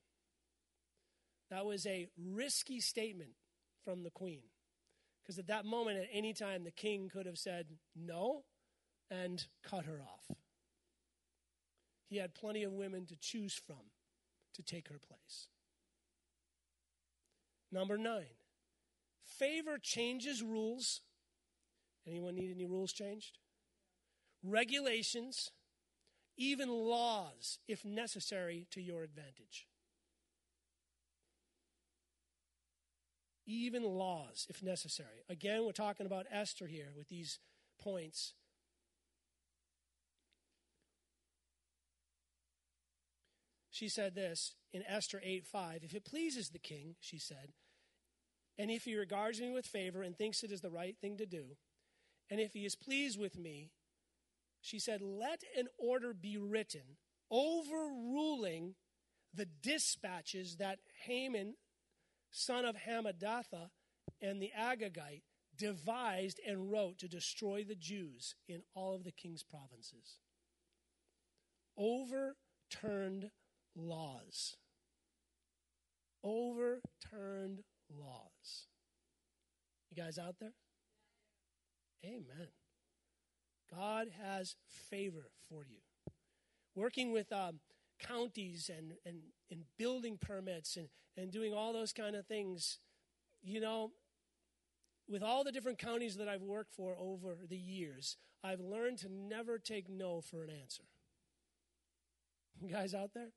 [1.51, 3.31] That was a risky statement
[3.85, 4.43] from the queen.
[5.23, 8.45] Because at that moment, at any time, the king could have said no
[9.11, 10.37] and cut her off.
[12.09, 13.91] He had plenty of women to choose from
[14.55, 15.49] to take her place.
[17.77, 18.39] Number nine,
[19.23, 21.03] favor changes rules.
[22.07, 23.37] Anyone need any rules changed?
[24.43, 25.51] Regulations,
[26.39, 29.67] even laws, if necessary, to your advantage.
[33.47, 35.25] Even laws, if necessary.
[35.29, 37.41] Again, we're talking about Esther here with these
[37.79, 38.33] points.
[43.71, 45.81] She said this in Esther 8 5.
[45.85, 47.53] If it pleases the king, she said,
[48.59, 51.27] and if he regards me with favor and thinks it is the right thing to
[51.27, 51.57] do,
[52.31, 53.71] and if he is pleased with me,
[54.61, 56.97] she said, let an order be written
[57.31, 58.75] overruling
[59.35, 61.55] the dispatches that Haman,
[62.31, 63.71] son of Hammedatha,
[64.21, 65.23] and the Agagite
[65.57, 70.19] devised and wrote to destroy the Jews in all of the king's provinces.
[71.77, 73.31] Overturned
[73.75, 74.57] laws.
[76.23, 78.67] Overturned laws.
[79.91, 80.55] You guys out there?
[82.05, 82.49] Amen.
[83.75, 85.79] God has favor for you.
[86.75, 87.61] Working with um,
[87.99, 89.19] counties and, and,
[89.51, 92.79] and building permits and, and doing all those kind of things,
[93.43, 93.93] you know,
[95.09, 99.09] with all the different counties that I've worked for over the years, I've learned to
[99.09, 100.85] never take no for an answer.
[102.61, 103.31] You guys out there?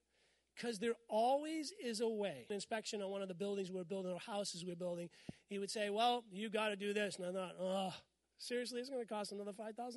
[0.60, 2.46] Because there always is a way.
[2.50, 5.10] An Inspection on one of the buildings we're building, or houses we're building,
[5.48, 7.18] he would say, Well, you got to do this.
[7.18, 7.94] And I thought, Oh,
[8.38, 9.96] seriously, it's going to cost another $5,000.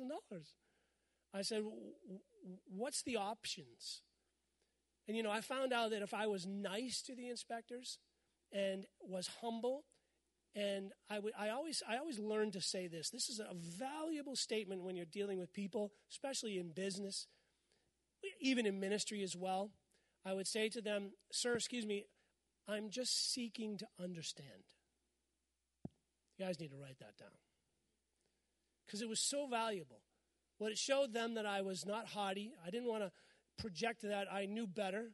[1.33, 1.63] I said,
[2.69, 4.01] What's the options?
[5.07, 7.97] And, you know, I found out that if I was nice to the inspectors
[8.53, 9.83] and was humble,
[10.55, 13.09] and I, would, I, always, I always learned to say this.
[13.09, 17.27] This is a valuable statement when you're dealing with people, especially in business,
[18.39, 19.71] even in ministry as well.
[20.25, 22.05] I would say to them, Sir, excuse me,
[22.67, 24.63] I'm just seeking to understand.
[26.37, 27.29] You guys need to write that down.
[28.85, 30.01] Because it was so valuable.
[30.57, 32.53] What it showed them that I was not haughty.
[32.65, 33.11] I didn't want to
[33.57, 35.11] project that I knew better.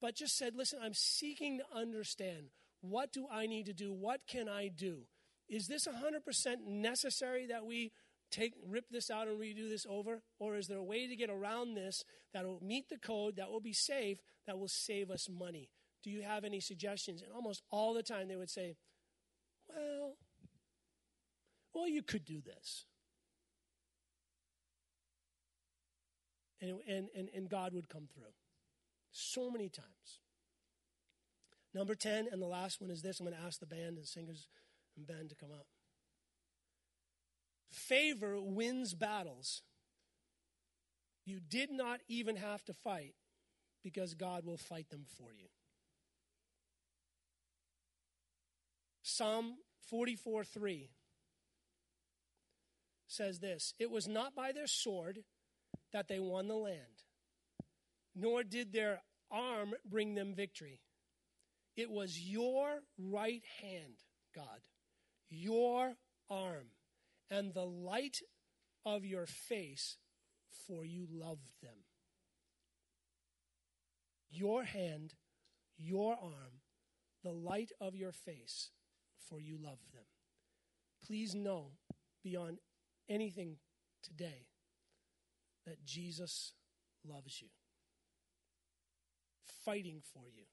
[0.00, 2.50] But just said, listen, I'm seeking to understand.
[2.80, 3.92] What do I need to do?
[3.92, 5.06] What can I do?
[5.48, 7.92] Is this 100% necessary that we
[8.34, 10.22] take rip this out and redo this over?
[10.38, 13.50] Or is there a way to get around this that will meet the code, that
[13.50, 15.70] will be safe, that will save us money?
[16.02, 17.22] Do you have any suggestions?
[17.22, 18.76] And almost all the time they would say,
[19.68, 20.16] Well,
[21.72, 22.86] well, you could do this.
[26.60, 28.32] And, and, and, and God would come through.
[29.12, 30.20] So many times.
[31.74, 33.18] Number 10, and the last one is this.
[33.18, 34.48] I'm going to ask the band and singers
[34.96, 35.66] and band to come up.
[37.70, 39.62] Favor wins battles.
[41.24, 43.14] You did not even have to fight
[43.82, 45.48] because God will fight them for you.
[49.02, 49.56] Psalm
[49.88, 50.90] 44 3
[53.06, 55.20] says this It was not by their sword
[55.92, 57.04] that they won the land,
[58.14, 60.80] nor did their arm bring them victory.
[61.76, 63.96] It was your right hand,
[64.34, 64.60] God,
[65.28, 65.94] your
[66.30, 66.66] arm,
[67.30, 68.20] and the light
[68.84, 69.96] of your face,
[70.66, 71.84] for you loved them.
[74.30, 75.14] Your hand,
[75.78, 76.60] your arm,
[77.22, 78.70] the light of your face,
[79.28, 80.04] for you loved them.
[81.06, 81.72] Please know
[82.22, 82.58] beyond
[83.08, 83.56] anything
[84.02, 84.46] today
[85.66, 86.52] that Jesus
[87.06, 87.48] loves you,
[89.64, 90.44] fighting for you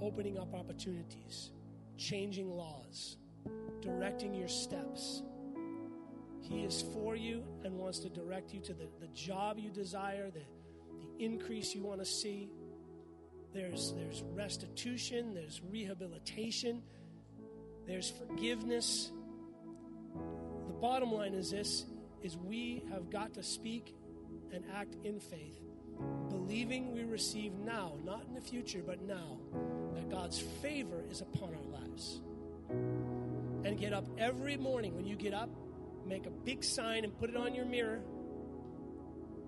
[0.00, 1.52] opening up opportunities,
[1.96, 3.16] changing laws,
[3.80, 5.22] directing your steps.
[6.42, 10.30] He is for you and wants to direct you to the, the job you desire,
[10.30, 12.50] the, the increase you want to see.
[13.54, 16.82] There's, there's restitution, there's rehabilitation,
[17.86, 19.12] there's forgiveness.
[20.66, 21.84] The bottom line is this
[22.22, 23.94] is we have got to speak
[24.52, 25.60] and act in faith,
[26.28, 29.38] believing we receive now, not in the future, but now
[29.94, 32.20] that God's favor is upon our lives.
[33.64, 35.50] And get up every morning when you get up,
[36.12, 38.02] make a big sign and put it on your mirror.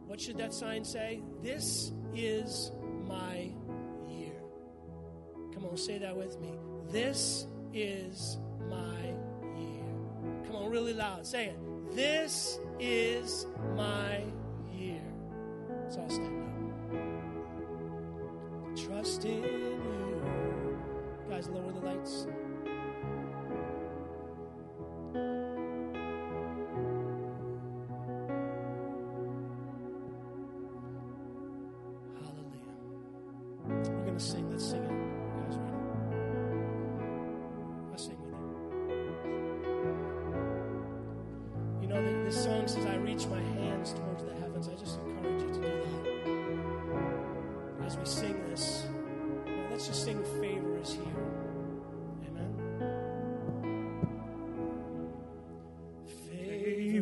[0.07, 1.21] What should that sign say?
[1.43, 2.73] This is
[3.07, 3.51] my
[4.09, 4.33] year.
[5.53, 6.55] Come on, say that with me.
[6.89, 8.39] This is
[8.71, 8.99] my
[9.59, 9.85] year.
[10.47, 11.27] Come on, really loud.
[11.27, 11.59] Say it.
[11.95, 13.47] This is
[13.77, 14.25] my
[14.73, 15.03] year.
[15.83, 16.45] Let's all stand up.
[18.87, 19.83] Trust in you.
[21.29, 22.27] Guys, lower the lights.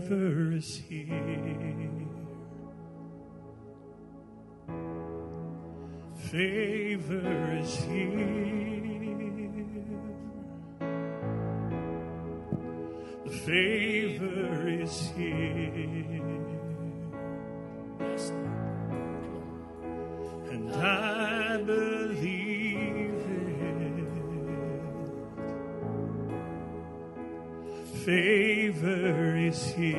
[0.03, 1.07] Favor is here.
[6.17, 8.43] Favor is here.
[13.25, 16.23] The favor is here.
[20.51, 23.63] And I believe it.
[28.05, 28.52] Favor
[28.85, 29.93] is here.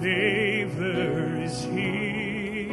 [0.00, 2.66] Favor is here.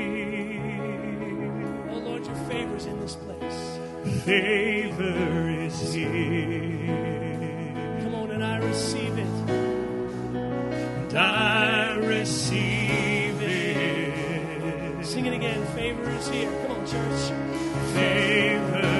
[1.91, 3.79] Oh Lord, your favor's in this place.
[4.23, 6.87] Favor is here.
[8.01, 9.27] Come on, and I receive it.
[9.49, 15.05] And I receive it.
[15.05, 15.63] Sing it again.
[15.75, 16.51] Favor is here.
[16.63, 17.31] Come on, church.
[17.93, 18.96] Favor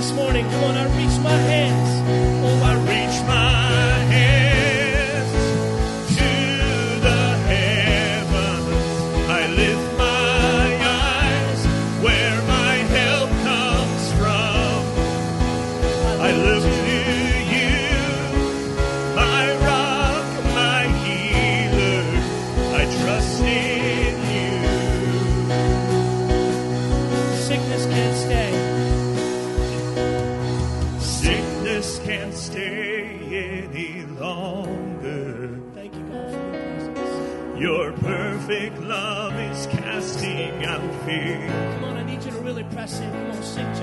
[0.00, 0.48] this morning.
[0.50, 1.90] Come on, I reach my hands.
[2.42, 3.99] Oh, I reach my
[42.98, 43.79] you to really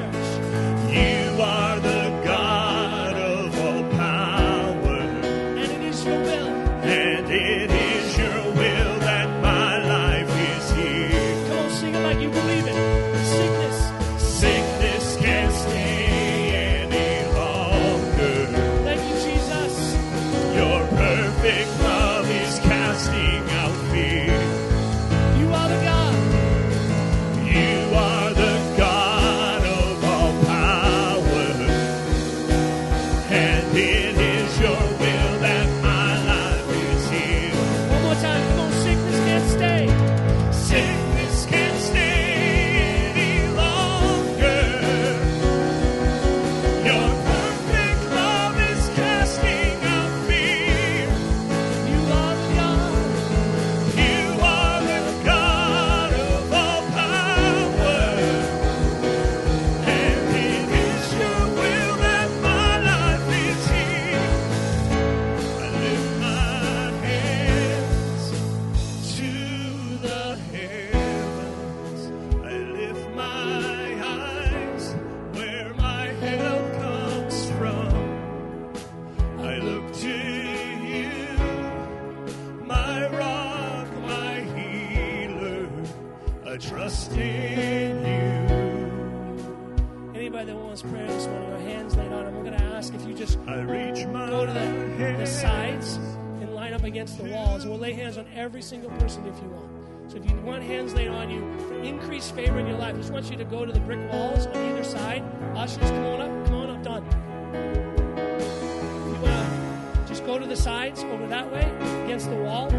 [98.57, 99.69] every single person if you want.
[100.09, 102.97] So if you want hands laid on you for increased favor in your life, I
[102.97, 105.23] just want you to go to the brick walls on either side.
[105.55, 106.47] Ushers, come on up.
[106.47, 106.81] Come on up.
[106.81, 107.05] Done.
[107.53, 111.71] If you want to just go to the sides over that way
[112.05, 112.71] against the wall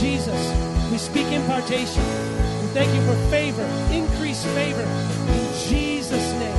[0.00, 0.40] Jesus,
[0.90, 2.02] we speak impartation.
[2.64, 4.80] We thank you for favor, increased favor.
[4.80, 6.56] In Jesus' name.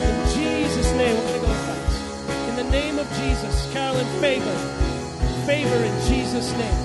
[0.00, 1.12] In Jesus' name.
[1.12, 2.48] We're going to go fast.
[2.48, 4.56] In the name of Jesus, Carolyn, favor.
[5.44, 6.78] Favor in Jesus' name.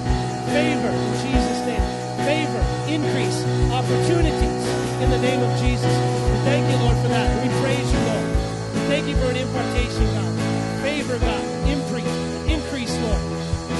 [0.51, 1.87] Favor in Jesus' name.
[2.27, 3.39] Favor, increase,
[3.71, 4.63] opportunities
[4.99, 5.87] in the name of Jesus.
[5.87, 7.31] We thank you, Lord, for that.
[7.39, 8.27] We praise you, Lord.
[8.75, 10.35] We thank you for an impartation, God.
[10.83, 11.43] Favor, God.
[11.63, 12.11] Increase,
[12.51, 13.23] increase, Lord.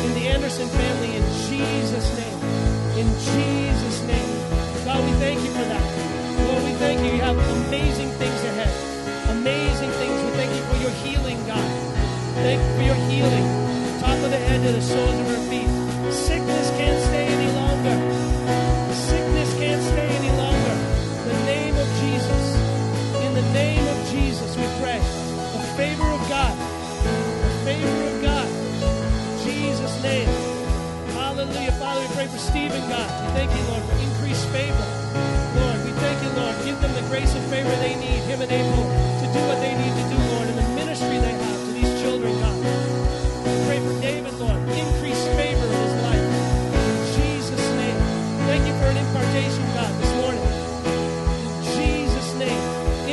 [0.07, 1.32] In the Anderson family, in
[1.63, 2.39] Jesus' name.
[2.99, 4.33] In Jesus' name.
[4.85, 5.85] God, we thank you for that.
[6.47, 7.15] Lord, we thank you.
[7.15, 8.73] You have amazing things ahead.
[9.29, 10.23] Amazing things.
[10.23, 11.69] We thank you for your healing, God.
[12.43, 13.45] Thank you for your healing.
[13.99, 15.69] Top of the head to the soles of her feet.
[16.11, 18.32] Sickness can't stay any longer.
[32.23, 33.09] Pray for Stephen, God.
[33.19, 34.87] We thank you, Lord, for increased favor.
[35.59, 36.55] Lord, we thank you, Lord.
[36.63, 39.75] Give them the grace and favor they need, him and April, to do what they
[39.75, 42.55] need to do, Lord, in the ministry they have to these children, God.
[43.43, 44.55] We pray for David, Lord.
[44.71, 46.27] Increased favor in his life.
[46.79, 47.99] In Jesus' name.
[48.47, 50.43] Thank you for an impartation, God, this morning.
[51.43, 52.61] In Jesus' name.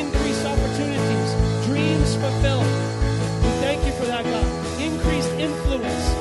[0.06, 1.30] Increased opportunities,
[1.66, 2.70] dreams fulfilled.
[3.42, 4.46] We thank you for that, God.
[4.78, 6.19] Increased influence.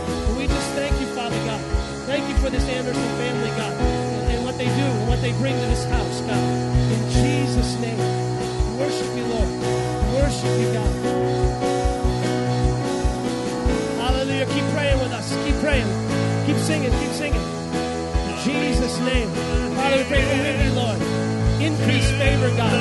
[2.40, 3.74] For this Anderson family, God,
[4.32, 6.40] and, what they do and what they bring to this house, God.
[6.92, 8.00] In Jesus' name.
[8.80, 9.50] Worship you, Lord.
[10.16, 10.92] Worship you, God.
[14.00, 14.46] Hallelujah.
[14.46, 15.28] Keep praying with us.
[15.44, 15.88] Keep praying.
[16.48, 16.92] Keep singing.
[16.92, 17.44] Keep singing.
[17.44, 19.30] In Jesus' name.
[19.76, 21.00] Father, we pray for Whitney, Lord.
[21.60, 22.72] Increase favor, God.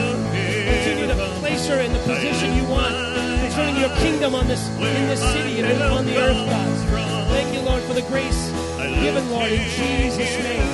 [0.70, 2.94] Continue to place her in the position you want.
[3.42, 7.28] concerning your kingdom on this in this city and on the earth, God.
[7.34, 10.68] Thank you, Lord, for the grace given, Lord, in Jesus' name.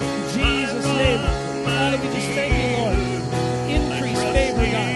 [0.00, 1.20] In Jesus' name.
[1.64, 2.98] Father, we just thank you, Lord.
[3.68, 4.92] Increase favor, God.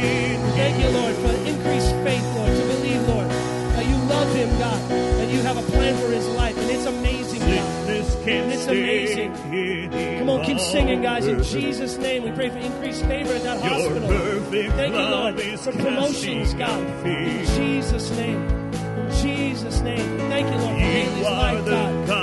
[0.56, 4.80] Thank you, Lord, for increased faith, Lord, to believe, Lord, that you love him, God,
[4.90, 6.56] and you have a plan for his life.
[6.58, 7.48] And it's amazing, God.
[8.24, 9.32] And it's amazing.
[10.18, 11.26] Come on, keep singing, guys.
[11.26, 14.08] In Jesus' name, we pray for increased favor at that hospital.
[14.50, 16.80] Thank you, Lord, for promotions, God.
[17.06, 18.40] In Jesus' name.
[18.46, 20.18] In Jesus' name.
[20.28, 22.21] Thank you, Lord, for Haley's life, God.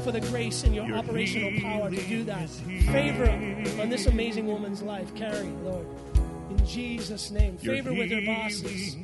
[0.00, 2.48] You for the grace and your operational power to do that.
[2.48, 3.30] Favor
[3.80, 5.86] on this amazing woman's life, Carrie, Lord.
[6.50, 7.56] In Jesus' name.
[7.58, 8.96] Favor with her bosses.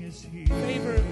[0.49, 1.03] Favor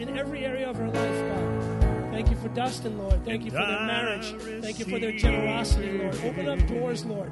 [0.00, 2.10] in every area of her life, God.
[2.10, 3.24] Thank you for Dustin, Lord.
[3.24, 4.34] Thank you for their marriage.
[4.62, 6.14] Thank you for their generosity, Lord.
[6.24, 7.30] Open up doors, Lord,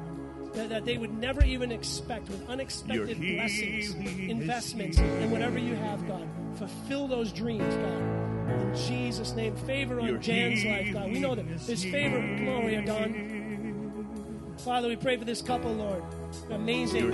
[0.53, 6.05] that, that they would never even expect with unexpected blessings, investments, and whatever you have,
[6.07, 6.27] God.
[6.55, 8.32] Fulfill those dreams, God.
[8.49, 9.55] In Jesus' name.
[9.55, 11.11] Favor on Jan's life, God.
[11.11, 12.17] We know that there's favor.
[12.17, 14.55] On, we are done.
[14.57, 16.03] Father, we pray for this couple, Lord.
[16.49, 17.11] Amazing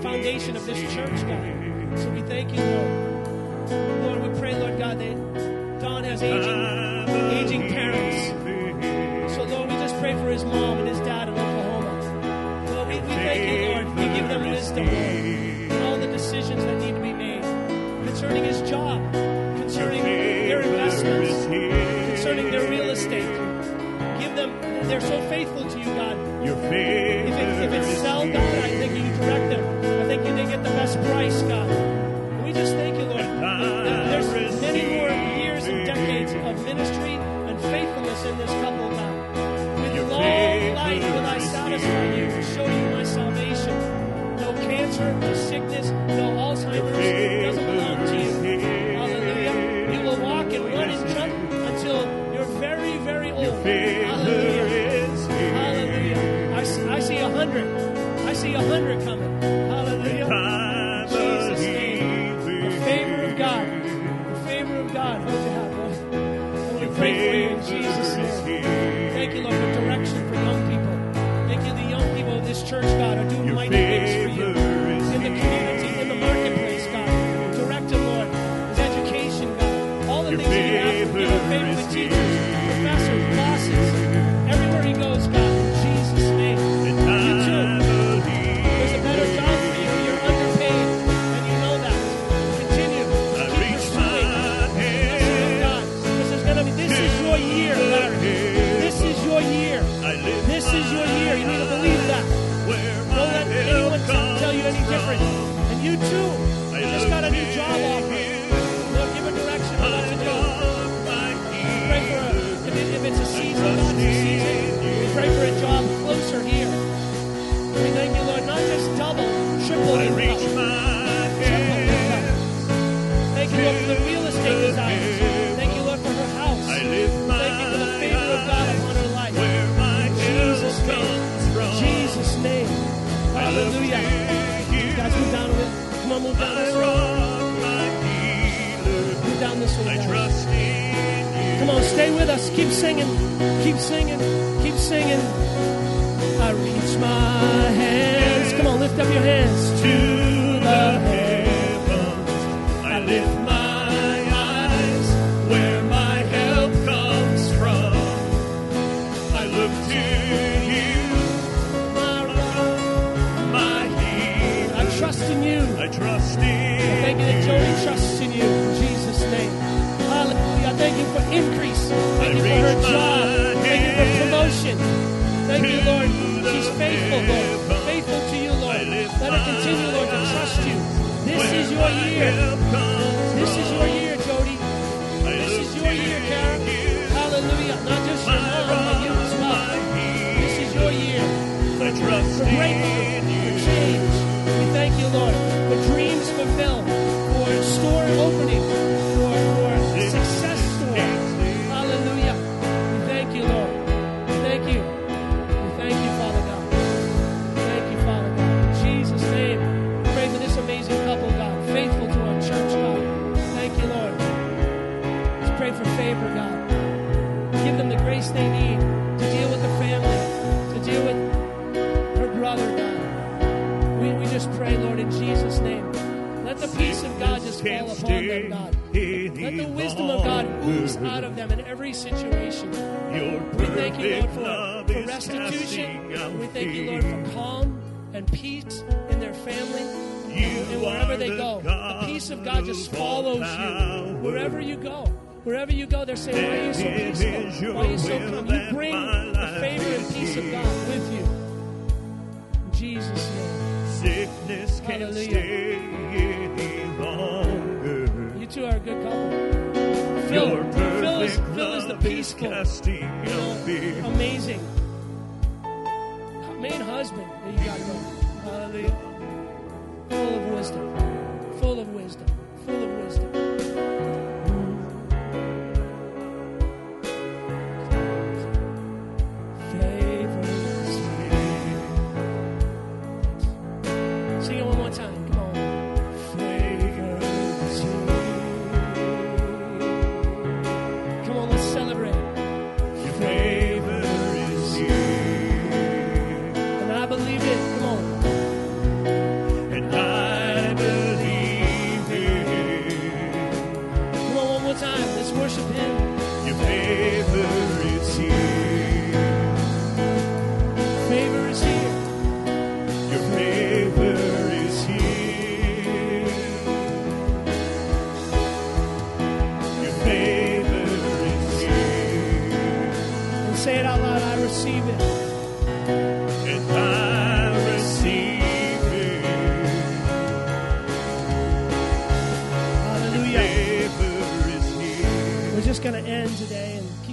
[0.00, 1.98] foundation of this church, God.
[1.98, 3.12] So we thank you, Lord.
[4.04, 6.64] Lord, we pray, Lord God, that Don has aging,
[7.36, 9.34] aging parents.
[9.34, 12.70] So, Lord, we just pray for his mom and his dad in Oklahoma.
[12.74, 13.86] Lord, we, we thank you, Lord.
[13.96, 17.42] We give them wisdom, Lord, in all the decisions that need to be made
[18.06, 19.00] concerning his job,
[24.92, 26.44] they're so faithful to you, God.
[26.44, 30.02] Your If, faith it, if it's sell, God, I think you direct them.
[30.02, 31.66] I think you they get the best price, God.
[32.44, 33.24] We just thank you, Lord.
[33.24, 37.14] There's many more years and decades of ministry
[37.48, 39.80] and faithfulness in this couple, God.
[39.80, 43.74] With Your long life will I satisfy you and show you my salvation.
[44.36, 47.41] No cancer, no sickness, no Alzheimer's.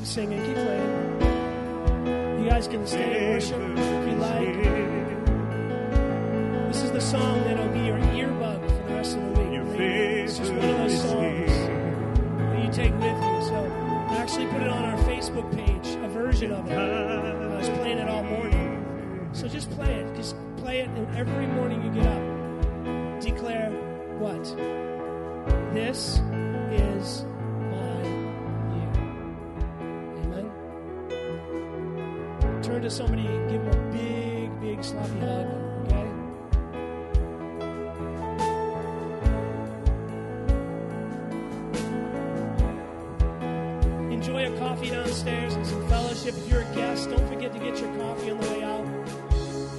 [0.10, 1.22] singing, keep playing.
[2.42, 4.56] You guys can stand and worship if you like.
[6.68, 9.62] This is the song that'll be your earbud for the rest of the week.
[9.80, 13.42] It's just one of those songs that you take with you.
[13.50, 13.56] So
[14.10, 16.76] I actually put it on our Facebook page, a version of it.
[16.76, 19.30] I was playing it all morning.
[19.34, 20.16] So just play it.
[20.16, 23.70] Just play it, and every morning you get up, declare
[24.18, 24.44] what?
[25.76, 26.20] This
[32.90, 35.48] to somebody and give them a big, big sloppy hug,
[35.86, 36.08] okay?
[44.14, 46.36] Enjoy a coffee downstairs and some fellowship.
[46.36, 48.86] If you're a guest, don't forget to get your coffee on the way out.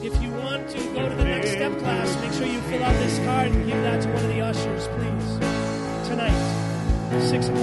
[0.02, 2.94] If you want to go to the next step class, make sure you fill out
[3.00, 5.38] this card and give that to one of the ushers, please.
[6.08, 7.60] Tonight, 6 o'clock.